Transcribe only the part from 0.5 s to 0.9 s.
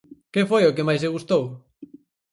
o que